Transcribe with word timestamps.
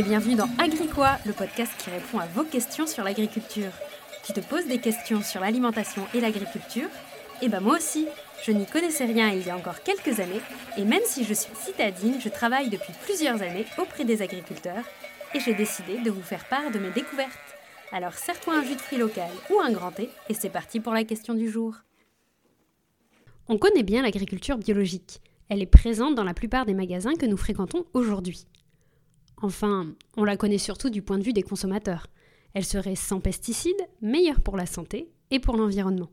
et 0.00 0.02
bienvenue 0.02 0.34
dans 0.34 0.48
Agricois, 0.56 1.18
le 1.26 1.34
podcast 1.34 1.74
qui 1.76 1.90
répond 1.90 2.20
à 2.20 2.26
vos 2.28 2.44
questions 2.44 2.86
sur 2.86 3.04
l'agriculture. 3.04 3.70
Tu 4.24 4.32
te 4.32 4.40
poses 4.40 4.66
des 4.66 4.78
questions 4.78 5.20
sur 5.20 5.42
l'alimentation 5.42 6.06
et 6.14 6.20
l'agriculture 6.22 6.88
Eh 7.42 7.50
ben 7.50 7.60
moi 7.60 7.76
aussi, 7.76 8.06
je 8.42 8.50
n'y 8.50 8.64
connaissais 8.64 9.04
rien 9.04 9.28
il 9.28 9.46
y 9.46 9.50
a 9.50 9.56
encore 9.58 9.82
quelques 9.82 10.18
années, 10.18 10.40
et 10.78 10.86
même 10.86 11.02
si 11.04 11.24
je 11.24 11.34
suis 11.34 11.54
citadine, 11.54 12.18
je 12.18 12.30
travaille 12.30 12.70
depuis 12.70 12.94
plusieurs 13.04 13.42
années 13.42 13.66
auprès 13.76 14.06
des 14.06 14.22
agriculteurs, 14.22 14.84
et 15.34 15.40
j'ai 15.40 15.52
décidé 15.52 15.98
de 15.98 16.10
vous 16.10 16.22
faire 16.22 16.48
part 16.48 16.70
de 16.70 16.78
mes 16.78 16.92
découvertes. 16.92 17.58
Alors 17.92 18.14
serre-toi 18.14 18.56
un 18.56 18.64
jus 18.64 18.76
de 18.76 18.80
fruits 18.80 18.98
local 18.98 19.28
ou 19.50 19.60
un 19.60 19.70
grand 19.70 19.90
thé, 19.90 20.08
et 20.30 20.34
c'est 20.34 20.48
parti 20.48 20.80
pour 20.80 20.94
la 20.94 21.04
question 21.04 21.34
du 21.34 21.50
jour. 21.50 21.74
On 23.48 23.58
connaît 23.58 23.82
bien 23.82 24.00
l'agriculture 24.00 24.56
biologique. 24.56 25.20
Elle 25.50 25.60
est 25.60 25.66
présente 25.66 26.14
dans 26.14 26.24
la 26.24 26.32
plupart 26.32 26.64
des 26.64 26.74
magasins 26.74 27.16
que 27.16 27.26
nous 27.26 27.36
fréquentons 27.36 27.84
aujourd'hui. 27.92 28.46
Enfin, 29.42 29.94
on 30.16 30.24
la 30.24 30.36
connaît 30.36 30.58
surtout 30.58 30.90
du 30.90 31.02
point 31.02 31.18
de 31.18 31.22
vue 31.22 31.32
des 31.32 31.42
consommateurs. 31.42 32.08
Elle 32.52 32.64
serait 32.64 32.96
sans 32.96 33.20
pesticides, 33.20 33.88
meilleure 34.02 34.40
pour 34.40 34.56
la 34.56 34.66
santé 34.66 35.10
et 35.30 35.38
pour 35.40 35.56
l'environnement. 35.56 36.10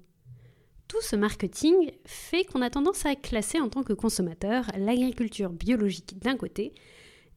Tout 0.88 1.02
ce 1.02 1.16
marketing 1.18 1.92
fait 2.06 2.46
qu'on 2.46 2.62
a 2.62 2.70
tendance 2.70 3.06
à 3.06 3.16
classer 3.16 3.60
en 3.60 3.68
tant 3.68 3.84
que 3.84 3.94
consommateur 3.94 4.66
l'agriculture 4.78 5.50
biologique 5.50 6.18
d'un 6.20 6.38
côté 6.38 6.74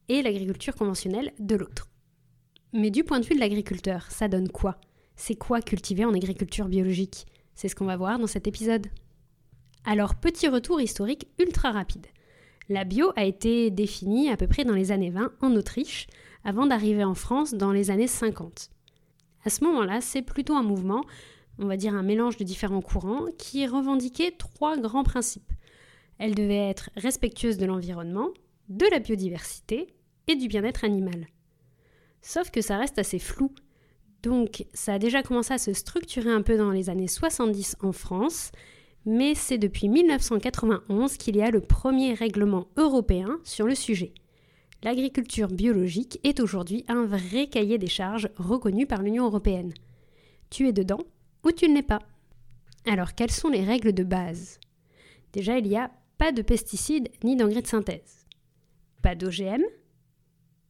et 0.09 0.23
l'agriculture 0.23 0.75
conventionnelle 0.75 1.33
de 1.41 1.57
l'autre. 1.57 1.89
Mais 2.73 2.91
du 2.91 3.03
point 3.03 3.19
de 3.19 3.27
vue 3.27 3.35
de 3.35 3.41
l'agriculteur, 3.41 4.09
ça 4.11 4.29
donne 4.29 4.49
quoi? 4.49 4.79
C'est 5.17 5.35
quoi 5.35 5.61
cultiver 5.61 6.05
en 6.05 6.15
agriculture 6.15 6.69
biologique? 6.69 7.27
C'est 7.57 7.69
ce 7.69 7.75
qu'on 7.75 7.87
va 7.87 7.97
voir 7.97 8.21
dans 8.21 8.29
cet 8.29 8.47
épisode. 8.47 8.87
Alors, 9.85 10.15
petit 10.15 10.47
retour 10.47 10.81
historique 10.81 11.27
ultra 11.39 11.73
rapide. 11.73 12.07
La 12.71 12.85
bio 12.85 13.11
a 13.17 13.25
été 13.25 13.69
définie 13.73 14.31
à 14.31 14.37
peu 14.37 14.47
près 14.47 14.65
dans 14.65 14.77
les 14.77 14.93
années 14.93 15.11
20 15.11 15.33
en 15.41 15.57
Autriche, 15.57 16.07
avant 16.45 16.67
d'arriver 16.67 17.03
en 17.03 17.17
France 17.17 17.53
dans 17.53 17.73
les 17.73 17.91
années 17.91 18.07
50. 18.07 18.71
À 19.45 19.51
ce 19.51 19.65
moment-là, 19.65 20.01
c'est 20.01 20.23
plutôt 20.23 20.55
un 20.55 20.63
mouvement, 20.63 21.05
on 21.59 21.67
va 21.67 21.77
dire 21.77 21.95
un 21.95 22.05
mélange 22.05 22.37
de 22.37 22.45
différents 22.45 22.81
courants, 22.81 23.27
qui 23.39 23.67
revendiquait 23.67 24.31
trois 24.39 24.79
grands 24.79 25.03
principes. 25.03 25.53
Elle 26.19 26.37
devait 26.37 26.69
être 26.69 26.91
respectueuse 26.95 27.59
de 27.59 27.67
l'environnement, 27.67 28.29
de 28.69 28.87
la 28.87 29.01
biodiversité 29.01 29.89
et 30.29 30.37
du 30.37 30.47
bien-être 30.47 30.85
animal. 30.85 31.27
Sauf 32.23 32.53
que 32.53 32.61
ça 32.61 32.79
reste 32.79 33.01
assez 33.01 33.19
flou. 33.19 33.53
Donc 34.23 34.65
ça 34.75 34.95
a 34.95 34.99
déjà 35.01 35.25
commencé 35.25 35.53
à 35.53 35.59
se 35.59 35.73
structurer 35.73 36.31
un 36.31 36.43
peu 36.43 36.57
dans 36.57 36.71
les 36.71 36.89
années 36.89 37.09
70 37.09 37.79
en 37.81 37.91
France, 37.91 38.53
mais 39.07 39.35
c'est 39.35 39.59
depuis 39.59 39.89
1991 39.89 41.17
qu'il 41.17 41.37
y 41.37 41.43
a 41.43 41.51
le 41.51 41.61
premier 41.61 42.15
règlement 42.15 42.69
européen 42.77 43.39
sur 43.45 43.67
le 43.67 43.75
sujet. 43.75 44.13
L'agriculture 44.83 45.49
biologique 45.49 46.19
est 46.25 46.41
aujourd'hui 46.41 46.85
un 46.89 47.05
vrai 47.05 47.49
cahier 47.49 47.79
des 47.79 47.87
charges 47.87 48.31
reconnu 48.37 48.87
par 48.87 49.03
l'Union 49.03 49.27
européenne. 49.27 49.75
Tu 50.49 50.69
es 50.69 50.73
dedans 50.73 51.01
ou 51.45 51.53
tu 51.53 51.69
ne 51.69 51.75
l'es 51.75 51.83
pas? 51.83 52.01
Alors 52.87 53.15
quelles 53.15 53.31
sont 53.31 53.49
les 53.49 53.65
règles 53.65 53.93
de 53.93 54.05
base? 54.05 54.59
Déjà, 55.33 55.59
il 55.59 55.69
n'y 55.69 55.77
a 55.77 55.91
pas 56.19 56.33
de 56.33 56.43
pesticides 56.43 57.09
ni 57.23 57.37
d'engrais 57.37 57.63
de 57.63 57.67
synthèse. 57.67 58.27
Pas 59.03 59.15
d'OGM. 59.15 59.63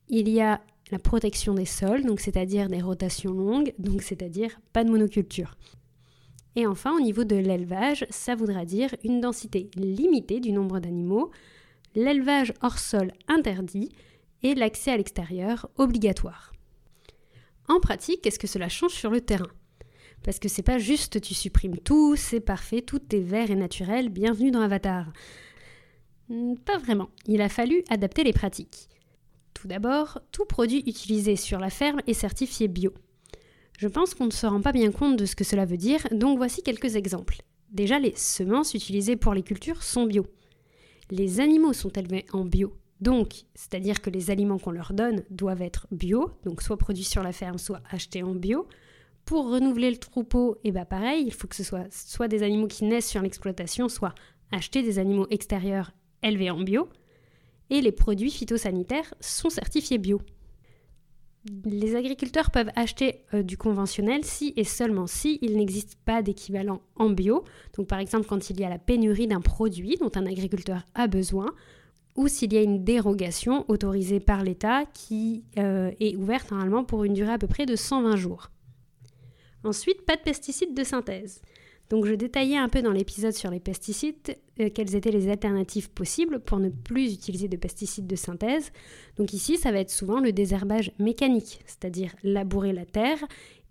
Il 0.08 0.28
y 0.28 0.40
a 0.40 0.60
la 0.90 0.98
protection 0.98 1.54
des 1.54 1.64
sols, 1.64 2.04
donc 2.04 2.20
c'est-à-dire 2.20 2.68
des 2.68 2.82
rotations 2.82 3.32
longues, 3.32 3.72
donc 3.78 4.02
c'est-à-dire 4.02 4.60
pas 4.72 4.84
de 4.84 4.90
monoculture. 4.90 5.56
Et 6.56 6.66
enfin, 6.66 6.96
au 6.96 7.00
niveau 7.00 7.24
de 7.24 7.36
l'élevage, 7.36 8.06
ça 8.10 8.34
voudra 8.34 8.64
dire 8.64 8.94
une 9.04 9.20
densité 9.20 9.70
limitée 9.76 10.40
du 10.40 10.52
nombre 10.52 10.80
d'animaux, 10.80 11.30
l'élevage 11.94 12.52
hors 12.62 12.78
sol 12.78 13.12
interdit 13.28 13.90
et 14.42 14.54
l'accès 14.54 14.92
à 14.92 14.96
l'extérieur 14.96 15.68
obligatoire. 15.76 16.52
En 17.68 17.78
pratique, 17.78 18.22
qu'est-ce 18.22 18.38
que 18.38 18.46
cela 18.46 18.68
change 18.68 18.94
sur 18.94 19.10
le 19.10 19.20
terrain? 19.20 19.50
Parce 20.22 20.38
que 20.38 20.48
c'est 20.48 20.62
pas 20.62 20.78
juste 20.78 21.20
tu 21.20 21.34
supprimes 21.34 21.78
tout, 21.78 22.16
c'est 22.16 22.40
parfait, 22.40 22.82
tout 22.82 23.00
est 23.14 23.20
vert 23.20 23.50
et 23.50 23.54
naturel, 23.54 24.08
bienvenue 24.08 24.50
dans 24.50 24.60
Avatar. 24.60 25.12
Hmm, 26.28 26.56
pas 26.56 26.78
vraiment, 26.78 27.10
il 27.26 27.40
a 27.42 27.48
fallu 27.48 27.84
adapter 27.88 28.24
les 28.24 28.32
pratiques. 28.32 28.88
Tout 29.54 29.68
d'abord, 29.68 30.20
tout 30.32 30.44
produit 30.44 30.82
utilisé 30.86 31.36
sur 31.36 31.58
la 31.58 31.70
ferme 31.70 32.00
est 32.06 32.14
certifié 32.14 32.68
bio. 32.68 32.92
Je 33.80 33.88
pense 33.88 34.12
qu'on 34.12 34.26
ne 34.26 34.30
se 34.30 34.46
rend 34.46 34.60
pas 34.60 34.72
bien 34.72 34.92
compte 34.92 35.16
de 35.16 35.24
ce 35.24 35.34
que 35.34 35.42
cela 35.42 35.64
veut 35.64 35.78
dire, 35.78 36.06
donc 36.12 36.36
voici 36.36 36.62
quelques 36.62 36.96
exemples. 36.96 37.38
Déjà, 37.70 37.98
les 37.98 38.12
semences 38.14 38.74
utilisées 38.74 39.16
pour 39.16 39.32
les 39.32 39.42
cultures 39.42 39.82
sont 39.82 40.04
bio. 40.04 40.26
Les 41.10 41.40
animaux 41.40 41.72
sont 41.72 41.88
élevés 41.88 42.26
en 42.34 42.44
bio, 42.44 42.76
donc 43.00 43.44
c'est-à-dire 43.54 44.02
que 44.02 44.10
les 44.10 44.30
aliments 44.30 44.58
qu'on 44.58 44.70
leur 44.70 44.92
donne 44.92 45.24
doivent 45.30 45.62
être 45.62 45.86
bio, 45.92 46.30
donc 46.44 46.60
soit 46.60 46.76
produits 46.76 47.04
sur 47.04 47.22
la 47.22 47.32
ferme, 47.32 47.56
soit 47.56 47.80
achetés 47.90 48.22
en 48.22 48.34
bio. 48.34 48.68
Pour 49.24 49.48
renouveler 49.48 49.90
le 49.90 49.96
troupeau, 49.96 50.56
et 50.56 50.68
eh 50.68 50.72
ben 50.72 50.84
pareil, 50.84 51.24
il 51.26 51.32
faut 51.32 51.48
que 51.48 51.56
ce 51.56 51.64
soit 51.64 51.90
soit 51.90 52.28
des 52.28 52.42
animaux 52.42 52.66
qui 52.66 52.84
naissent 52.84 53.08
sur 53.08 53.22
l'exploitation, 53.22 53.88
soit 53.88 54.14
acheter 54.52 54.82
des 54.82 54.98
animaux 54.98 55.26
extérieurs 55.30 55.92
élevés 56.22 56.50
en 56.50 56.60
bio. 56.60 56.90
Et 57.70 57.80
les 57.80 57.92
produits 57.92 58.30
phytosanitaires 58.30 59.14
sont 59.20 59.48
certifiés 59.48 59.96
bio 59.96 60.20
les 61.64 61.96
agriculteurs 61.96 62.50
peuvent 62.50 62.70
acheter 62.76 63.24
euh, 63.32 63.42
du 63.42 63.56
conventionnel 63.56 64.24
si 64.24 64.52
et 64.56 64.64
seulement 64.64 65.06
si 65.06 65.38
il 65.40 65.56
n'existe 65.56 65.96
pas 66.04 66.22
d'équivalent 66.22 66.82
en 66.96 67.08
bio. 67.08 67.44
Donc 67.76 67.86
par 67.86 67.98
exemple 67.98 68.26
quand 68.28 68.50
il 68.50 68.60
y 68.60 68.64
a 68.64 68.68
la 68.68 68.78
pénurie 68.78 69.26
d'un 69.26 69.40
produit 69.40 69.96
dont 70.00 70.10
un 70.14 70.26
agriculteur 70.26 70.82
a 70.94 71.06
besoin 71.06 71.46
ou 72.16 72.28
s'il 72.28 72.52
y 72.52 72.58
a 72.58 72.62
une 72.62 72.84
dérogation 72.84 73.64
autorisée 73.68 74.20
par 74.20 74.42
l'État 74.42 74.84
qui 74.92 75.44
euh, 75.58 75.90
est 76.00 76.16
ouverte 76.16 76.50
normalement 76.50 76.84
pour 76.84 77.04
une 77.04 77.14
durée 77.14 77.32
à 77.32 77.38
peu 77.38 77.46
près 77.46 77.66
de 77.66 77.76
120 77.76 78.16
jours. 78.16 78.50
Ensuite, 79.64 80.04
pas 80.04 80.16
de 80.16 80.22
pesticides 80.22 80.74
de 80.74 80.84
synthèse. 80.84 81.40
Donc 81.90 82.06
je 82.06 82.14
détaillais 82.14 82.56
un 82.56 82.68
peu 82.68 82.82
dans 82.82 82.92
l'épisode 82.92 83.32
sur 83.32 83.50
les 83.50 83.58
pesticides 83.58 84.38
euh, 84.60 84.70
quelles 84.72 84.94
étaient 84.94 85.10
les 85.10 85.28
alternatives 85.28 85.90
possibles 85.90 86.38
pour 86.38 86.58
ne 86.58 86.68
plus 86.68 87.12
utiliser 87.12 87.48
de 87.48 87.56
pesticides 87.56 88.06
de 88.06 88.16
synthèse. 88.16 88.70
Donc 89.16 89.32
ici, 89.32 89.56
ça 89.56 89.72
va 89.72 89.80
être 89.80 89.90
souvent 89.90 90.20
le 90.20 90.32
désherbage 90.32 90.92
mécanique, 91.00 91.60
c'est-à-dire 91.66 92.14
labourer 92.22 92.72
la 92.72 92.86
terre 92.86 93.18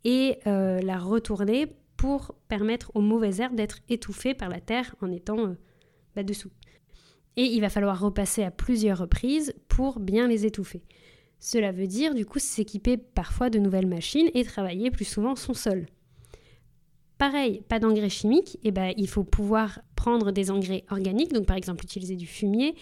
et 0.04 0.38
euh, 0.48 0.82
la 0.82 1.00
retourner 1.00 1.68
pour 1.96 2.36
permettre 2.50 2.92
aux 2.94 3.02
mauvaises 3.02 3.40
herbes 3.40 3.56
d'être 3.56 3.80
étouffées 3.88 4.34
par 4.34 4.50
la 4.50 4.60
terre 4.60 4.96
en 5.02 5.12
étant 5.12 5.40
euh, 5.40 5.58
bas 6.16 6.24
dessous. 6.24 6.52
Et 7.38 7.44
il 7.44 7.62
va 7.62 7.70
falloir 7.70 8.02
repasser 8.02 8.44
à 8.44 8.52
plusieurs 8.52 8.98
reprises 8.98 9.54
pour 9.70 10.02
bien 10.02 10.28
les 10.28 10.46
étouffer. 10.46 10.84
Cela 11.40 11.72
veut 11.72 11.88
dire 11.88 12.14
du 12.16 12.26
coup 12.26 12.40
s'équiper 12.40 12.98
parfois 12.98 13.50
de 13.50 13.60
nouvelles 13.60 13.88
machines 13.88 14.30
et 14.34 14.44
travailler 14.44 14.92
plus 14.92 15.06
souvent 15.06 15.38
son 15.38 15.54
sol. 15.54 15.86
Pareil, 17.20 17.62
pas 17.68 17.80
d'engrais 17.80 18.10
chimiques, 18.10 18.58
eh 18.64 18.72
ben, 18.72 18.94
il 18.96 19.10
faut 19.10 19.26
pouvoir 19.26 19.82
prendre 19.98 20.32
des 20.32 20.52
engrais 20.52 20.86
organiques, 20.90 21.34
donc 21.34 21.46
par 21.46 21.58
exemple 21.58 21.84
utiliser 21.84 22.16
du 22.16 22.26
fumier 22.26 22.76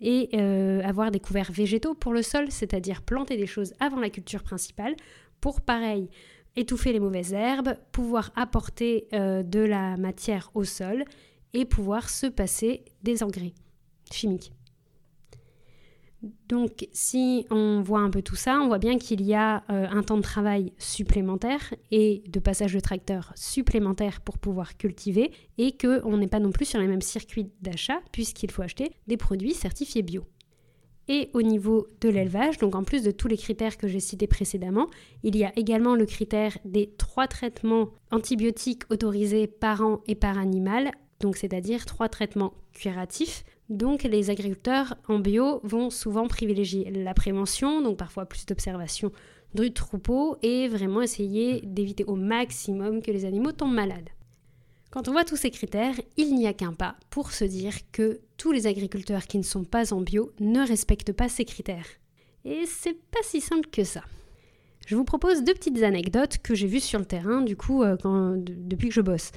et 0.00 0.28
euh, 0.34 0.80
avoir 0.84 1.10
des 1.10 1.18
couverts 1.18 1.50
végétaux 1.50 1.94
pour 1.94 2.12
le 2.12 2.22
sol, 2.22 2.52
c'est-à-dire 2.52 3.02
planter 3.02 3.36
des 3.36 3.48
choses 3.48 3.74
avant 3.80 3.98
la 3.98 4.08
culture 4.08 4.44
principale 4.44 4.94
pour 5.40 5.60
pareil 5.60 6.08
étouffer 6.54 6.92
les 6.92 7.00
mauvaises 7.00 7.32
herbes, 7.32 7.76
pouvoir 7.90 8.30
apporter 8.36 9.08
euh, 9.12 9.42
de 9.42 9.58
la 9.58 9.96
matière 9.96 10.52
au 10.54 10.62
sol 10.62 11.04
et 11.52 11.64
pouvoir 11.64 12.10
se 12.10 12.28
passer 12.28 12.84
des 13.02 13.24
engrais 13.24 13.54
chimiques. 14.12 14.52
Donc 16.48 16.86
si 16.92 17.46
on 17.50 17.80
voit 17.80 18.00
un 18.00 18.10
peu 18.10 18.20
tout 18.20 18.36
ça, 18.36 18.60
on 18.60 18.66
voit 18.66 18.78
bien 18.78 18.98
qu'il 18.98 19.22
y 19.22 19.34
a 19.34 19.64
euh, 19.70 19.86
un 19.90 20.02
temps 20.02 20.18
de 20.18 20.22
travail 20.22 20.72
supplémentaire 20.76 21.74
et 21.90 22.22
de 22.28 22.40
passage 22.40 22.74
de 22.74 22.80
tracteur 22.80 23.32
supplémentaire 23.36 24.20
pour 24.20 24.36
pouvoir 24.38 24.76
cultiver 24.76 25.30
et 25.56 25.76
qu'on 25.76 26.18
n'est 26.18 26.26
pas 26.26 26.40
non 26.40 26.50
plus 26.50 26.66
sur 26.66 26.78
les 26.78 26.88
mêmes 26.88 27.00
circuits 27.00 27.50
d'achat 27.62 28.00
puisqu'il 28.12 28.50
faut 28.50 28.62
acheter 28.62 28.90
des 29.06 29.16
produits 29.16 29.54
certifiés 29.54 30.02
bio. 30.02 30.24
Et 31.08 31.30
au 31.32 31.42
niveau 31.42 31.88
de 32.02 32.08
l'élevage, 32.08 32.58
donc 32.58 32.74
en 32.74 32.84
plus 32.84 33.02
de 33.02 33.10
tous 33.10 33.26
les 33.26 33.36
critères 33.36 33.76
que 33.76 33.88
j'ai 33.88 33.98
cités 33.98 34.28
précédemment, 34.28 34.86
il 35.24 35.36
y 35.36 35.44
a 35.44 35.52
également 35.58 35.96
le 35.96 36.06
critère 36.06 36.56
des 36.64 36.94
trois 36.98 37.26
traitements 37.26 37.88
antibiotiques 38.12 38.82
autorisés 38.90 39.48
par 39.48 39.80
an 39.80 40.02
et 40.06 40.14
par 40.14 40.38
animal, 40.38 40.92
donc 41.20 41.36
c'est-à-dire 41.36 41.86
trois 41.86 42.08
traitements 42.08 42.54
curatifs 42.72 43.44
donc 43.70 44.02
les 44.02 44.30
agriculteurs 44.30 44.96
en 45.06 45.20
bio 45.20 45.60
vont 45.62 45.90
souvent 45.90 46.26
privilégier 46.26 46.90
la 46.90 47.14
prévention, 47.14 47.80
donc 47.80 47.96
parfois 47.96 48.26
plus 48.26 48.44
d'observation 48.44 49.12
du 49.54 49.72
troupeau, 49.72 50.36
et 50.42 50.66
vraiment 50.66 51.02
essayer 51.02 51.60
d'éviter 51.60 52.04
au 52.04 52.16
maximum 52.16 53.00
que 53.00 53.12
les 53.12 53.24
animaux 53.24 53.52
tombent 53.52 53.74
malades. 53.74 54.10
Quand 54.90 55.06
on 55.06 55.12
voit 55.12 55.24
tous 55.24 55.36
ces 55.36 55.52
critères, 55.52 55.94
il 56.16 56.34
n'y 56.34 56.48
a 56.48 56.52
qu'un 56.52 56.72
pas 56.72 56.96
pour 57.10 57.30
se 57.30 57.44
dire 57.44 57.74
que 57.92 58.20
tous 58.36 58.50
les 58.50 58.66
agriculteurs 58.66 59.26
qui 59.26 59.38
ne 59.38 59.44
sont 59.44 59.62
pas 59.62 59.92
en 59.94 60.00
bio 60.00 60.32
ne 60.40 60.66
respectent 60.66 61.12
pas 61.12 61.28
ces 61.28 61.44
critères. 61.44 61.86
Et 62.44 62.64
c'est 62.66 63.00
pas 63.10 63.22
si 63.22 63.40
simple 63.40 63.68
que 63.70 63.84
ça. 63.84 64.02
Je 64.86 64.96
vous 64.96 65.04
propose 65.04 65.44
deux 65.44 65.54
petites 65.54 65.82
anecdotes 65.84 66.38
que 66.38 66.56
j'ai 66.56 66.66
vues 66.66 66.80
sur 66.80 66.98
le 66.98 67.04
terrain, 67.04 67.40
du 67.40 67.56
coup, 67.56 67.84
euh, 67.84 67.96
depuis 68.36 68.88
que 68.88 68.94
je 68.94 69.00
bosse. 69.00 69.30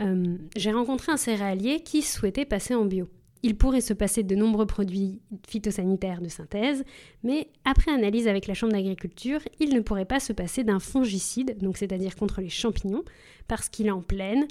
Euh, 0.00 0.36
j'ai 0.56 0.72
rencontré 0.72 1.12
un 1.12 1.16
céréalier 1.16 1.80
qui 1.80 2.02
souhaitait 2.02 2.44
passer 2.44 2.74
en 2.74 2.84
bio. 2.84 3.08
il 3.44 3.56
pourrait 3.56 3.80
se 3.80 3.92
passer 3.92 4.22
de 4.22 4.36
nombreux 4.36 4.66
produits 4.66 5.20
phytosanitaires 5.48 6.20
de 6.20 6.28
synthèse, 6.28 6.84
mais 7.24 7.48
après 7.64 7.90
analyse 7.90 8.28
avec 8.28 8.46
la 8.46 8.54
Chambre 8.54 8.72
d'agriculture, 8.72 9.40
il 9.58 9.74
ne 9.74 9.80
pourrait 9.80 10.04
pas 10.04 10.20
se 10.20 10.32
passer 10.32 10.62
d'un 10.62 10.78
fongicide, 10.78 11.58
donc 11.58 11.76
c'est-à-dire 11.76 12.14
contre 12.14 12.40
les 12.40 12.48
champignons, 12.48 13.02
parce 13.48 13.68
qu'il 13.68 13.88
est 13.88 13.90
en 13.90 14.00
plaine, 14.00 14.46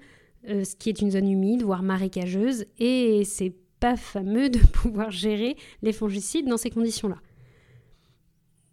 euh, 0.49 0.65
ce 0.65 0.75
qui 0.75 0.89
est 0.89 1.01
une 1.01 1.11
zone 1.11 1.29
humide, 1.29 1.63
voire 1.63 1.83
marécageuse, 1.83 2.65
et 2.79 3.23
c'est 3.23 3.53
pas 3.79 3.95
fameux 3.95 4.49
de 4.49 4.59
pouvoir 4.73 5.09
gérer 5.09 5.55
les 5.81 5.93
fongicides 5.93 6.47
dans 6.47 6.57
ces 6.57 6.69
conditions-là. 6.69 7.17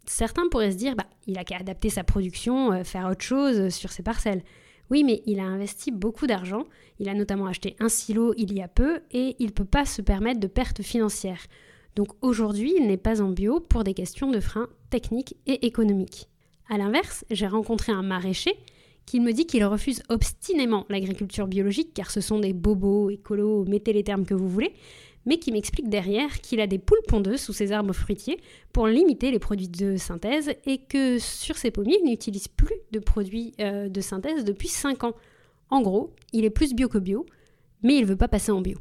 Certains 0.05 0.49
pourraient 0.49 0.71
se 0.71 0.77
dire, 0.77 0.95
bah, 0.95 1.05
il 1.27 1.37
a 1.37 1.43
qu'à 1.43 1.57
adapter 1.57 1.89
sa 1.89 2.03
production, 2.03 2.73
euh, 2.73 2.83
faire 2.83 3.07
autre 3.07 3.23
chose 3.23 3.69
sur 3.69 3.91
ses 3.91 4.03
parcelles. 4.03 4.43
Oui, 4.89 5.03
mais 5.03 5.21
il 5.25 5.39
a 5.39 5.45
investi 5.45 5.91
beaucoup 5.91 6.25
d'argent, 6.25 6.65
il 6.99 7.09
a 7.09 7.13
notamment 7.13 7.45
acheté 7.45 7.75
un 7.79 7.89
silo 7.89 8.33
il 8.37 8.53
y 8.53 8.61
a 8.61 8.67
peu 8.67 9.01
et 9.11 9.35
il 9.39 9.47
ne 9.47 9.51
peut 9.51 9.65
pas 9.65 9.85
se 9.85 10.01
permettre 10.01 10.39
de 10.39 10.47
pertes 10.47 10.81
financières. 10.81 11.45
Donc 11.95 12.09
aujourd'hui, 12.21 12.73
il 12.77 12.87
n'est 12.87 12.97
pas 12.97 13.21
en 13.21 13.29
bio 13.29 13.59
pour 13.59 13.83
des 13.83 13.93
questions 13.93 14.31
de 14.31 14.39
freins 14.39 14.69
techniques 14.89 15.35
et 15.45 15.65
économiques. 15.65 16.27
A 16.69 16.77
l'inverse, 16.77 17.25
j'ai 17.29 17.47
rencontré 17.47 17.91
un 17.91 18.03
maraîcher 18.03 18.55
qui 19.05 19.19
me 19.19 19.33
dit 19.33 19.47
qu'il 19.47 19.65
refuse 19.65 20.03
obstinément 20.09 20.85
l'agriculture 20.87 21.47
biologique 21.47 21.93
car 21.93 22.11
ce 22.11 22.21
sont 22.21 22.39
des 22.39 22.53
bobos, 22.53 23.09
écolos, 23.09 23.65
mettez 23.65 23.91
les 23.91 24.03
termes 24.03 24.25
que 24.25 24.35
vous 24.35 24.47
voulez, 24.47 24.73
mais 25.25 25.37
qui 25.37 25.51
m'explique 25.51 25.89
derrière 25.89 26.41
qu'il 26.41 26.59
a 26.59 26.67
des 26.67 26.79
poules 26.79 27.01
pondeuses 27.07 27.41
sous 27.41 27.53
ses 27.53 27.71
arbres 27.71 27.93
fruitiers 27.93 28.39
pour 28.73 28.87
limiter 28.87 29.31
les 29.31 29.39
produits 29.39 29.67
de 29.67 29.97
synthèse 29.97 30.51
et 30.65 30.77
que 30.77 31.19
sur 31.19 31.57
ses 31.57 31.71
pommiers, 31.71 31.99
il 32.03 32.09
n'utilise 32.09 32.47
plus 32.47 32.75
de 32.91 32.99
produits 32.99 33.53
euh, 33.59 33.89
de 33.89 34.01
synthèse 34.01 34.43
depuis 34.43 34.67
5 34.67 35.03
ans. 35.03 35.15
En 35.69 35.81
gros, 35.81 36.13
il 36.33 36.45
est 36.45 36.49
plus 36.49 36.73
bio 36.73 36.87
que 36.87 36.97
bio, 36.97 37.25
mais 37.83 37.95
il 37.95 38.01
ne 38.01 38.07
veut 38.07 38.15
pas 38.15 38.27
passer 38.27 38.51
en 38.51 38.61
bio. 38.61 38.77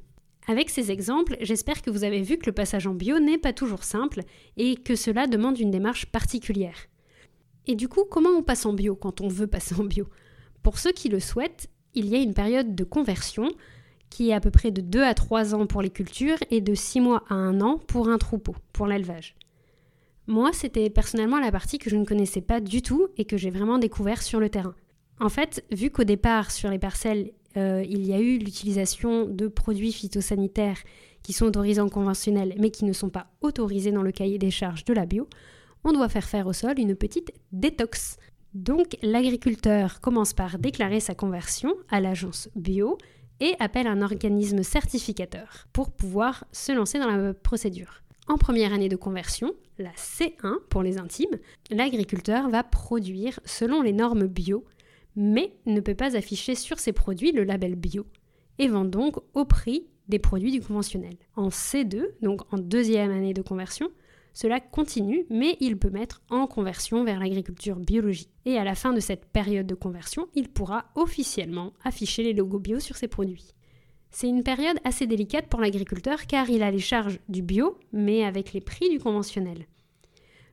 Avec 0.46 0.70
ces 0.70 0.90
exemples, 0.90 1.36
j'espère 1.42 1.82
que 1.82 1.90
vous 1.90 2.04
avez 2.04 2.22
vu 2.22 2.38
que 2.38 2.46
le 2.46 2.54
passage 2.54 2.86
en 2.86 2.94
bio 2.94 3.18
n'est 3.18 3.36
pas 3.36 3.52
toujours 3.52 3.84
simple 3.84 4.22
et 4.56 4.76
que 4.76 4.96
cela 4.96 5.26
demande 5.26 5.58
une 5.58 5.70
démarche 5.70 6.06
particulière. 6.06 6.86
Et 7.66 7.74
du 7.74 7.86
coup, 7.86 8.04
comment 8.10 8.30
on 8.30 8.42
passe 8.42 8.64
en 8.64 8.72
bio 8.72 8.96
quand 8.96 9.20
on 9.20 9.28
veut 9.28 9.46
passer 9.46 9.74
en 9.74 9.84
bio? 9.84 10.06
Pour 10.62 10.78
ceux 10.78 10.92
qui 10.92 11.10
le 11.10 11.20
souhaitent, 11.20 11.68
il 11.94 12.06
y 12.06 12.14
a 12.14 12.18
une 12.18 12.32
période 12.32 12.74
de 12.74 12.84
conversion 12.84 13.50
qui 14.10 14.30
est 14.30 14.34
à 14.34 14.40
peu 14.40 14.50
près 14.50 14.70
de 14.70 14.80
2 14.80 15.02
à 15.02 15.14
3 15.14 15.54
ans 15.54 15.66
pour 15.66 15.82
les 15.82 15.90
cultures 15.90 16.38
et 16.50 16.60
de 16.60 16.74
6 16.74 17.00
mois 17.00 17.24
à 17.28 17.34
1 17.34 17.60
an 17.60 17.78
pour 17.78 18.08
un 18.08 18.18
troupeau, 18.18 18.54
pour 18.72 18.86
l'élevage. 18.86 19.34
Moi, 20.26 20.50
c'était 20.52 20.90
personnellement 20.90 21.40
la 21.40 21.50
partie 21.50 21.78
que 21.78 21.88
je 21.88 21.96
ne 21.96 22.04
connaissais 22.04 22.42
pas 22.42 22.60
du 22.60 22.82
tout 22.82 23.08
et 23.16 23.24
que 23.24 23.36
j'ai 23.36 23.50
vraiment 23.50 23.78
découvert 23.78 24.22
sur 24.22 24.40
le 24.40 24.50
terrain. 24.50 24.74
En 25.20 25.30
fait, 25.30 25.64
vu 25.72 25.90
qu'au 25.90 26.04
départ, 26.04 26.50
sur 26.50 26.70
les 26.70 26.78
parcelles, 26.78 27.32
euh, 27.56 27.82
il 27.88 28.06
y 28.06 28.12
a 28.12 28.20
eu 28.20 28.38
l'utilisation 28.38 29.24
de 29.24 29.48
produits 29.48 29.92
phytosanitaires 29.92 30.78
qui 31.22 31.32
sont 31.32 31.46
autorisés 31.46 31.80
en 31.80 31.88
conventionnel 31.88 32.54
mais 32.58 32.70
qui 32.70 32.84
ne 32.84 32.92
sont 32.92 33.08
pas 33.08 33.26
autorisés 33.40 33.90
dans 33.90 34.02
le 34.02 34.12
cahier 34.12 34.38
des 34.38 34.50
charges 34.50 34.84
de 34.84 34.92
la 34.92 35.06
bio, 35.06 35.28
on 35.84 35.92
doit 35.92 36.08
faire 36.08 36.24
faire 36.24 36.46
au 36.46 36.52
sol 36.52 36.78
une 36.78 36.94
petite 36.94 37.32
détox. 37.52 38.18
Donc 38.54 38.96
l'agriculteur 39.02 40.00
commence 40.00 40.32
par 40.32 40.58
déclarer 40.58 41.00
sa 41.00 41.14
conversion 41.14 41.74
à 41.88 42.00
l'agence 42.00 42.48
bio 42.54 42.98
et 43.40 43.54
appelle 43.58 43.86
un 43.86 44.02
organisme 44.02 44.62
certificateur 44.62 45.66
pour 45.72 45.90
pouvoir 45.90 46.44
se 46.52 46.72
lancer 46.72 46.98
dans 46.98 47.10
la 47.10 47.34
procédure. 47.34 48.02
En 48.26 48.36
première 48.36 48.72
année 48.72 48.88
de 48.88 48.96
conversion, 48.96 49.54
la 49.78 49.92
C1 49.92 50.58
pour 50.68 50.82
les 50.82 50.98
intimes, 50.98 51.38
l'agriculteur 51.70 52.50
va 52.50 52.62
produire 52.62 53.40
selon 53.44 53.80
les 53.80 53.92
normes 53.92 54.26
bio, 54.26 54.64
mais 55.16 55.54
ne 55.66 55.80
peut 55.80 55.94
pas 55.94 56.16
afficher 56.16 56.54
sur 56.54 56.78
ses 56.78 56.92
produits 56.92 57.32
le 57.32 57.44
label 57.44 57.74
bio 57.74 58.06
et 58.58 58.68
vend 58.68 58.84
donc 58.84 59.16
au 59.34 59.44
prix 59.44 59.86
des 60.08 60.18
produits 60.18 60.52
du 60.52 60.60
conventionnel. 60.60 61.16
En 61.36 61.48
C2, 61.48 62.02
donc 62.22 62.42
en 62.52 62.58
deuxième 62.58 63.10
année 63.10 63.34
de 63.34 63.42
conversion, 63.42 63.90
cela 64.40 64.60
continue, 64.60 65.26
mais 65.30 65.56
il 65.58 65.76
peut 65.76 65.90
mettre 65.90 66.22
en 66.30 66.46
conversion 66.46 67.02
vers 67.02 67.18
l'agriculture 67.18 67.74
biologique. 67.74 68.30
Et 68.44 68.56
à 68.56 68.62
la 68.62 68.76
fin 68.76 68.92
de 68.92 69.00
cette 69.00 69.24
période 69.24 69.66
de 69.66 69.74
conversion, 69.74 70.28
il 70.36 70.48
pourra 70.48 70.84
officiellement 70.94 71.72
afficher 71.82 72.22
les 72.22 72.34
logos 72.34 72.60
bio 72.60 72.78
sur 72.78 72.94
ses 72.94 73.08
produits. 73.08 73.48
C'est 74.12 74.28
une 74.28 74.44
période 74.44 74.78
assez 74.84 75.08
délicate 75.08 75.48
pour 75.48 75.60
l'agriculteur 75.60 76.28
car 76.28 76.48
il 76.50 76.62
a 76.62 76.70
les 76.70 76.78
charges 76.78 77.18
du 77.28 77.42
bio, 77.42 77.78
mais 77.92 78.22
avec 78.22 78.52
les 78.52 78.60
prix 78.60 78.88
du 78.88 79.00
conventionnel. 79.00 79.66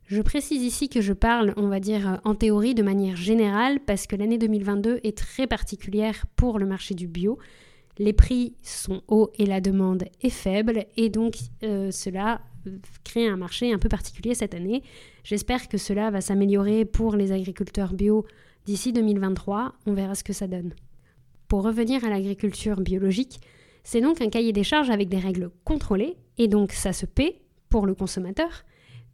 Je 0.08 0.24
précise 0.24 0.64
ici 0.64 0.90
que 0.90 1.02
je 1.02 1.14
parle, 1.14 1.54
on 1.56 1.68
va 1.68 1.80
dire, 1.80 2.20
en 2.24 2.34
théorie 2.34 2.74
de 2.74 2.82
manière 2.82 3.18
générale 3.18 3.80
parce 3.80 4.08
que 4.08 4.16
l'année 4.16 4.40
2022 4.40 5.02
est 5.04 5.16
très 5.16 5.46
particulière 5.46 6.26
pour 6.36 6.58
le 6.58 6.66
marché 6.66 6.96
du 6.96 7.08
bio. 7.08 7.38
Les 8.00 8.14
prix 8.14 8.56
sont 8.64 9.04
hauts 9.08 9.30
et 9.38 9.46
la 9.46 9.62
demande 9.62 10.06
est 10.24 10.32
faible 10.32 10.88
et 10.98 11.10
donc 11.10 11.36
euh, 11.62 11.92
cela 11.92 12.42
créer 13.04 13.28
un 13.28 13.38
marché 13.38 13.74
un 13.74 13.80
peu 13.80 13.90
particulier 13.90 14.36
cette 14.36 14.54
année. 14.54 14.84
J'espère 15.24 15.68
que 15.68 15.78
cela 15.78 16.12
va 16.12 16.22
s'améliorer 16.22 16.86
pour 16.86 17.16
les 17.16 17.32
agriculteurs 17.32 17.94
bio 17.94 18.26
d'ici 18.66 18.94
2023. 18.94 19.74
On 19.86 19.94
verra 19.94 20.16
ce 20.16 20.24
que 20.24 20.34
ça 20.34 20.48
donne. 20.48 20.74
Pour 21.48 21.64
revenir 21.64 22.04
à 22.04 22.10
l'agriculture 22.10 22.82
biologique, 22.82 23.40
c'est 23.84 24.02
donc 24.02 24.22
un 24.22 24.30
cahier 24.30 24.52
des 24.52 24.64
charges 24.64 24.90
avec 24.90 25.10
des 25.10 25.20
règles 25.20 25.52
contrôlées 25.64 26.18
et 26.38 26.48
donc 26.48 26.72
ça 26.72 26.92
se 26.92 27.06
paie 27.06 27.42
pour 27.70 27.86
le 27.86 27.94
consommateur, 27.94 28.66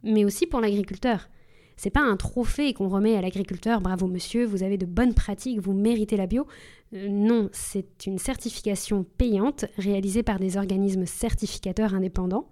mais 0.02 0.24
aussi 0.24 0.46
pour 0.46 0.60
l'agriculteur. 0.60 1.28
C'est 1.76 1.90
pas 1.90 2.00
un 2.00 2.16
trophée 2.16 2.74
qu'on 2.74 2.88
remet 2.88 3.16
à 3.16 3.20
l'agriculteur, 3.20 3.80
bravo 3.80 4.06
monsieur, 4.06 4.44
vous 4.44 4.62
avez 4.62 4.78
de 4.78 4.86
bonnes 4.86 5.14
pratiques, 5.14 5.58
vous 5.58 5.72
méritez 5.72 6.16
la 6.16 6.26
bio. 6.26 6.46
Euh, 6.94 7.08
non, 7.08 7.48
c'est 7.52 8.06
une 8.06 8.18
certification 8.18 9.04
payante 9.18 9.64
réalisée 9.78 10.22
par 10.22 10.38
des 10.38 10.56
organismes 10.56 11.06
certificateurs 11.06 11.94
indépendants 11.94 12.48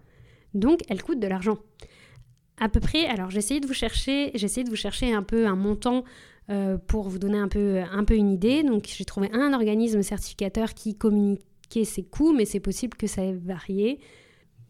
donc, 0.54 0.80
elle 0.88 1.02
coûte 1.02 1.20
de 1.20 1.26
l'argent. 1.26 1.58
À 2.58 2.68
peu 2.68 2.80
près, 2.80 3.06
alors 3.06 3.30
j'ai 3.30 3.38
essayé 3.38 3.60
de 3.60 3.66
vous 3.66 3.74
chercher, 3.74 4.30
j'ai 4.34 4.64
de 4.64 4.68
vous 4.68 4.76
chercher 4.76 5.14
un 5.14 5.22
peu 5.22 5.46
un 5.46 5.56
montant 5.56 6.04
euh, 6.50 6.76
pour 6.76 7.08
vous 7.08 7.18
donner 7.18 7.38
un 7.38 7.48
peu, 7.48 7.80
un 7.90 8.04
peu 8.04 8.14
une 8.14 8.30
idée. 8.30 8.62
Donc, 8.62 8.86
j'ai 8.86 9.04
trouvé 9.04 9.30
un 9.32 9.52
organisme 9.52 10.02
certificateur 10.02 10.74
qui 10.74 10.94
communiquait 10.94 11.84
ses 11.84 12.02
coûts, 12.02 12.32
mais 12.32 12.44
c'est 12.44 12.60
possible 12.60 12.96
que 12.96 13.06
ça 13.06 13.22
ait 13.22 13.32
varié. 13.32 14.00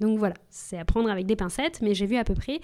Donc 0.00 0.18
voilà, 0.18 0.34
c'est 0.48 0.78
à 0.78 0.84
prendre 0.84 1.10
avec 1.10 1.26
des 1.26 1.36
pincettes, 1.36 1.80
mais 1.82 1.94
j'ai 1.94 2.06
vu 2.06 2.16
à 2.16 2.24
peu 2.24 2.34
près 2.34 2.60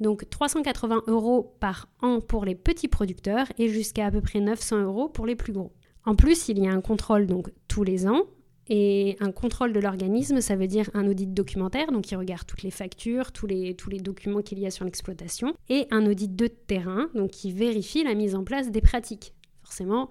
donc 0.00 0.28
380 0.28 1.04
euros 1.06 1.54
par 1.60 1.88
an 2.02 2.20
pour 2.20 2.44
les 2.44 2.56
petits 2.56 2.88
producteurs 2.88 3.46
et 3.56 3.68
jusqu'à 3.68 4.06
à 4.06 4.10
peu 4.10 4.20
près 4.20 4.40
900 4.40 4.82
euros 4.82 5.08
pour 5.08 5.26
les 5.26 5.36
plus 5.36 5.52
gros. 5.52 5.72
En 6.04 6.16
plus, 6.16 6.48
il 6.48 6.58
y 6.58 6.66
a 6.66 6.72
un 6.72 6.80
contrôle 6.80 7.26
donc 7.26 7.50
tous 7.68 7.84
les 7.84 8.06
ans 8.08 8.22
et 8.68 9.16
un 9.20 9.32
contrôle 9.32 9.72
de 9.72 9.80
l'organisme, 9.80 10.40
ça 10.40 10.54
veut 10.54 10.68
dire 10.68 10.88
un 10.94 11.08
audit 11.08 11.32
documentaire, 11.32 11.90
donc 11.90 12.10
il 12.10 12.16
regarde 12.16 12.46
toutes 12.46 12.62
les 12.62 12.70
factures, 12.70 13.32
tous 13.32 13.46
les, 13.46 13.74
documents 13.74 14.42
qu'il 14.42 14.58
y 14.60 14.66
a 14.66 14.70
sur 14.70 14.84
l'exploitation, 14.84 15.54
et 15.68 15.86
un 15.90 16.06
audit 16.06 16.34
de 16.34 16.46
terrain, 16.46 17.08
donc 17.14 17.30
qui 17.30 17.52
vérifie 17.52 18.04
la 18.04 18.14
mise 18.14 18.34
en 18.34 18.44
place 18.44 18.70
des 18.70 18.80
pratiques. 18.80 19.34
Forcément, 19.62 20.08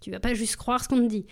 tu 0.00 0.10
vas 0.10 0.20
pas 0.20 0.34
juste 0.34 0.56
croire 0.56 0.82
ce 0.84 0.88
qu'on 0.88 0.98
te 0.98 1.08
dit. 1.08 1.26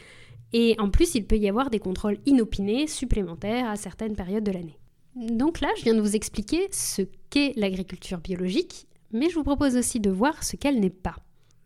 Et 0.52 0.76
en 0.78 0.90
plus, 0.90 1.14
il 1.14 1.26
peut 1.26 1.36
y 1.36 1.48
avoir 1.48 1.70
des 1.70 1.78
contrôles 1.78 2.18
inopinés 2.24 2.86
supplémentaires 2.86 3.68
à 3.68 3.76
certaines 3.76 4.16
périodes 4.16 4.44
de 4.44 4.52
l'année. 4.52 4.78
Donc 5.14 5.60
là, 5.60 5.68
je 5.76 5.82
viens 5.82 5.94
de 5.94 6.00
vous 6.00 6.16
expliquer 6.16 6.68
ce 6.70 7.02
qu'est 7.30 7.52
l'agriculture 7.56 8.18
biologique, 8.18 8.86
mais 9.12 9.28
je 9.28 9.34
vous 9.34 9.44
propose 9.44 9.76
aussi 9.76 10.00
de 10.00 10.10
voir 10.10 10.42
ce 10.42 10.56
qu'elle 10.56 10.80
n'est 10.80 10.90
pas. 10.90 11.16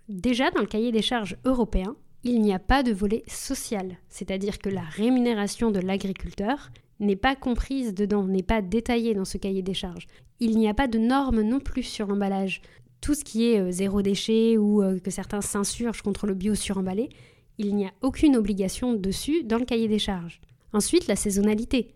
Déjà, 0.09 0.51
dans 0.51 0.61
le 0.61 0.67
cahier 0.67 0.93
des 0.93 1.03
charges 1.03 1.37
européen, 1.45 1.97
il 2.23 2.43
n'y 2.43 2.53
a 2.53 2.59
pas 2.59 2.83
de 2.83 2.93
volet 2.93 3.23
social, 3.27 3.97
c'est-à-dire 4.09 4.59
que 4.59 4.69
la 4.69 4.83
rémunération 4.83 5.71
de 5.71 5.81
l'agriculteur 5.81 6.71
n'est 6.99 7.17
pas 7.17 7.35
comprise 7.35 7.95
dedans, 7.95 8.25
n'est 8.25 8.43
pas 8.43 8.61
détaillée 8.61 9.15
dans 9.15 9.25
ce 9.25 9.39
cahier 9.39 9.63
des 9.63 9.75
charges. 9.75 10.07
Il 10.39 10.59
n'y 10.59 10.69
a 10.69 10.75
pas 10.75 10.87
de 10.87 10.99
normes 10.99 11.41
non 11.41 11.61
plus 11.61 11.83
sur 11.83 12.07
l'emballage. 12.07 12.61
Tout 13.01 13.15
ce 13.15 13.25
qui 13.25 13.47
est 13.47 13.59
euh, 13.59 13.71
zéro 13.71 14.03
déchet 14.03 14.59
ou 14.59 14.83
euh, 14.83 14.99
que 14.99 15.11
certains 15.11 15.41
s'insurgent 15.41 16.03
contre 16.03 16.27
le 16.27 16.35
bio 16.35 16.55
suremballé, 16.55 17.09
il 17.57 17.75
n'y 17.75 17.87
a 17.87 17.93
aucune 18.03 18.37
obligation 18.37 18.93
dessus 18.93 19.43
dans 19.45 19.59
le 19.59 19.65
cahier 19.65 19.89
des 19.89 19.99
charges. 19.99 20.41
Ensuite, 20.73 21.07
la 21.07 21.17
saisonnalité. 21.17 21.95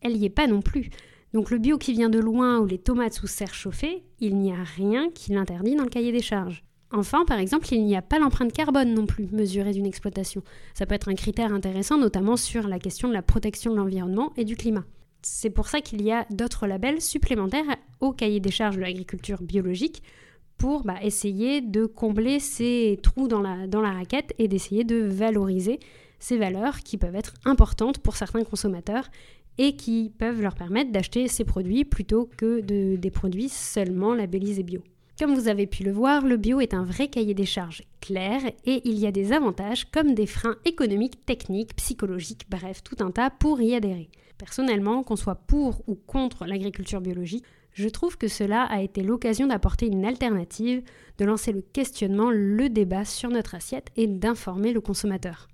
Elle 0.00 0.18
n'y 0.18 0.24
est 0.24 0.30
pas 0.30 0.46
non 0.46 0.62
plus. 0.62 0.90
Donc 1.32 1.50
le 1.50 1.58
bio 1.58 1.76
qui 1.76 1.92
vient 1.92 2.08
de 2.08 2.18
loin 2.18 2.60
ou 2.60 2.66
les 2.66 2.78
tomates 2.78 3.14
sous 3.14 3.26
serre 3.26 3.54
chauffée, 3.54 4.04
il 4.20 4.36
n'y 4.36 4.52
a 4.52 4.64
rien 4.76 5.10
qui 5.10 5.32
l'interdit 5.32 5.74
dans 5.74 5.84
le 5.84 5.90
cahier 5.90 6.12
des 6.12 6.22
charges. 6.22 6.64
Enfin, 6.92 7.24
par 7.24 7.38
exemple, 7.38 7.66
il 7.72 7.84
n'y 7.84 7.96
a 7.96 8.02
pas 8.02 8.18
l'empreinte 8.18 8.52
carbone 8.52 8.94
non 8.94 9.06
plus 9.06 9.26
mesurée 9.32 9.72
d'une 9.72 9.86
exploitation. 9.86 10.42
Ça 10.74 10.86
peut 10.86 10.94
être 10.94 11.08
un 11.08 11.14
critère 11.14 11.52
intéressant, 11.52 11.98
notamment 11.98 12.36
sur 12.36 12.68
la 12.68 12.78
question 12.78 13.08
de 13.08 13.12
la 13.12 13.22
protection 13.22 13.72
de 13.72 13.76
l'environnement 13.76 14.32
et 14.36 14.44
du 14.44 14.56
climat. 14.56 14.84
C'est 15.22 15.50
pour 15.50 15.66
ça 15.66 15.80
qu'il 15.80 16.02
y 16.02 16.12
a 16.12 16.24
d'autres 16.30 16.68
labels 16.68 17.00
supplémentaires 17.00 17.76
au 18.00 18.12
cahier 18.12 18.38
des 18.38 18.52
charges 18.52 18.76
de 18.76 18.82
l'agriculture 18.82 19.42
biologique 19.42 20.02
pour 20.56 20.84
bah, 20.84 20.96
essayer 21.02 21.60
de 21.60 21.86
combler 21.86 22.38
ces 22.38 22.98
trous 23.02 23.26
dans 23.26 23.42
la, 23.42 23.92
raquette 23.92 24.34
et 24.38 24.46
d'essayer 24.46 24.84
de 24.84 24.96
valoriser 24.96 25.80
ces 26.20 26.38
valeurs 26.38 26.80
qui 26.80 26.96
peuvent 26.96 27.16
être 27.16 27.34
importantes 27.44 27.98
pour 27.98 28.16
certains 28.16 28.44
consommateurs 28.44 29.10
et 29.58 29.74
qui 29.74 30.12
peuvent 30.16 30.40
leur 30.40 30.54
permettre 30.54 30.92
d'acheter 30.92 31.28
ces 31.28 31.44
produits 31.44 31.84
plutôt 31.84 32.30
que 32.36 32.60
de, 32.60 32.96
des 32.96 33.10
produits 33.10 33.48
seulement 33.48 34.14
labellisés 34.14 34.62
bio. 34.62 34.82
Comme 35.18 35.34
vous 35.34 35.48
avez 35.48 35.66
pu 35.66 35.82
le 35.82 35.92
voir, 35.92 36.26
le 36.26 36.36
bio 36.36 36.60
est 36.60 36.74
un 36.74 36.84
vrai 36.84 37.08
cahier 37.08 37.32
des 37.32 37.46
charges 37.46 37.82
clair 38.02 38.42
et 38.66 38.82
il 38.84 38.98
y 38.98 39.06
a 39.06 39.12
des 39.12 39.32
avantages 39.32 39.86
comme 39.86 40.12
des 40.12 40.26
freins 40.26 40.56
économiques, 40.66 41.24
techniques, 41.24 41.74
psychologiques, 41.76 42.44
bref, 42.50 42.82
tout 42.84 43.02
un 43.02 43.10
tas 43.10 43.30
pour 43.30 43.62
y 43.62 43.74
adhérer. 43.74 44.10
Personnellement, 44.36 45.02
qu'on 45.02 45.16
soit 45.16 45.36
pour 45.46 45.80
ou 45.86 45.94
contre 45.94 46.44
l'agriculture 46.44 47.00
biologique, 47.00 47.46
je 47.72 47.88
trouve 47.88 48.18
que 48.18 48.28
cela 48.28 48.64
a 48.64 48.82
été 48.82 49.02
l'occasion 49.02 49.46
d'apporter 49.46 49.86
une 49.86 50.04
alternative, 50.04 50.82
de 51.16 51.24
lancer 51.24 51.52
le 51.52 51.62
questionnement, 51.62 52.30
le 52.30 52.68
débat 52.68 53.06
sur 53.06 53.30
notre 53.30 53.54
assiette 53.54 53.88
et 53.96 54.06
d'informer 54.06 54.74
le 54.74 54.82
consommateur. 54.82 55.48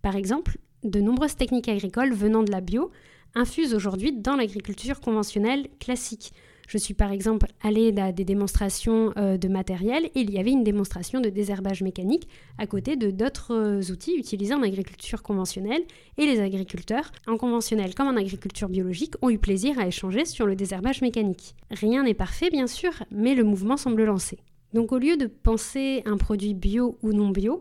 Par 0.00 0.14
exemple, 0.14 0.58
de 0.84 1.00
nombreuses 1.00 1.36
techniques 1.36 1.68
agricoles 1.68 2.12
venant 2.12 2.44
de 2.44 2.52
la 2.52 2.60
bio 2.60 2.92
infusent 3.34 3.74
aujourd'hui 3.74 4.12
dans 4.12 4.36
l'agriculture 4.36 5.00
conventionnelle 5.00 5.68
classique. 5.80 6.32
Je 6.72 6.78
suis 6.78 6.94
par 6.94 7.12
exemple 7.12 7.48
allée 7.60 7.92
à 7.98 8.12
des 8.12 8.24
démonstrations 8.24 9.12
euh, 9.18 9.36
de 9.36 9.46
matériel 9.46 10.06
et 10.06 10.20
il 10.22 10.30
y 10.30 10.38
avait 10.38 10.52
une 10.52 10.64
démonstration 10.64 11.20
de 11.20 11.28
désherbage 11.28 11.82
mécanique 11.82 12.26
à 12.56 12.66
côté 12.66 12.96
de 12.96 13.10
d'autres 13.10 13.52
euh, 13.52 13.92
outils 13.92 14.16
utilisés 14.16 14.54
en 14.54 14.62
agriculture 14.62 15.22
conventionnelle 15.22 15.82
et 16.16 16.24
les 16.24 16.40
agriculteurs, 16.40 17.12
en 17.26 17.36
conventionnel 17.36 17.94
comme 17.94 18.08
en 18.08 18.16
agriculture 18.16 18.70
biologique, 18.70 19.16
ont 19.20 19.28
eu 19.28 19.36
plaisir 19.36 19.78
à 19.78 19.86
échanger 19.86 20.24
sur 20.24 20.46
le 20.46 20.56
désherbage 20.56 21.02
mécanique. 21.02 21.54
Rien 21.70 22.04
n'est 22.04 22.14
parfait 22.14 22.48
bien 22.48 22.66
sûr, 22.66 22.92
mais 23.10 23.34
le 23.34 23.44
mouvement 23.44 23.76
semble 23.76 24.04
lancé. 24.04 24.38
Donc 24.72 24.92
au 24.92 24.98
lieu 24.98 25.18
de 25.18 25.26
penser 25.26 26.02
un 26.06 26.16
produit 26.16 26.54
bio 26.54 26.96
ou 27.02 27.12
non 27.12 27.28
bio, 27.28 27.60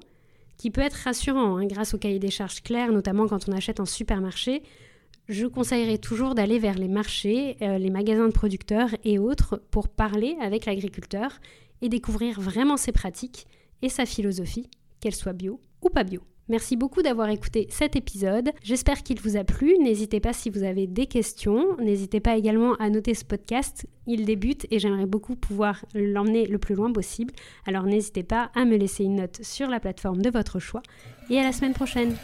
qui 0.55 0.71
peut 0.71 0.79
être 0.79 0.93
rassurant 1.03 1.57
hein, 1.57 1.65
grâce 1.65 1.93
au 1.93 1.97
cahier 1.97 2.19
des 2.19 2.31
charges 2.31 2.63
clair, 2.63 2.93
notamment 2.93 3.27
quand 3.27 3.49
on 3.49 3.51
achète 3.51 3.81
en 3.81 3.85
supermarché, 3.85 4.63
je 5.31 5.47
conseillerais 5.47 5.97
toujours 5.97 6.35
d'aller 6.35 6.59
vers 6.59 6.77
les 6.77 6.87
marchés, 6.87 7.57
euh, 7.61 7.77
les 7.77 7.89
magasins 7.89 8.27
de 8.27 8.33
producteurs 8.33 8.89
et 9.03 9.17
autres 9.17 9.61
pour 9.71 9.87
parler 9.87 10.35
avec 10.41 10.65
l'agriculteur 10.65 11.39
et 11.81 11.89
découvrir 11.89 12.39
vraiment 12.39 12.77
ses 12.77 12.91
pratiques 12.91 13.47
et 13.81 13.89
sa 13.89 14.05
philosophie, 14.05 14.69
qu'elle 14.99 15.15
soit 15.15 15.33
bio 15.33 15.59
ou 15.81 15.89
pas 15.89 16.03
bio. 16.03 16.21
Merci 16.49 16.75
beaucoup 16.75 17.01
d'avoir 17.01 17.29
écouté 17.29 17.67
cet 17.69 17.95
épisode. 17.95 18.51
J'espère 18.61 19.03
qu'il 19.03 19.21
vous 19.21 19.37
a 19.37 19.45
plu. 19.45 19.77
N'hésitez 19.79 20.19
pas 20.19 20.33
si 20.33 20.49
vous 20.49 20.63
avez 20.63 20.85
des 20.85 21.05
questions. 21.05 21.77
N'hésitez 21.77 22.19
pas 22.19 22.35
également 22.35 22.73
à 22.75 22.89
noter 22.89 23.13
ce 23.13 23.23
podcast. 23.23 23.87
Il 24.05 24.25
débute 24.25 24.67
et 24.69 24.79
j'aimerais 24.79 25.05
beaucoup 25.05 25.37
pouvoir 25.37 25.85
l'emmener 25.93 26.45
le 26.47 26.57
plus 26.57 26.75
loin 26.75 26.91
possible. 26.91 27.33
Alors 27.65 27.83
n'hésitez 27.83 28.23
pas 28.23 28.51
à 28.53 28.65
me 28.65 28.75
laisser 28.75 29.05
une 29.05 29.15
note 29.15 29.39
sur 29.43 29.69
la 29.69 29.79
plateforme 29.79 30.21
de 30.21 30.29
votre 30.29 30.59
choix. 30.59 30.81
Et 31.29 31.39
à 31.39 31.43
la 31.43 31.53
semaine 31.53 31.73
prochaine. 31.73 32.17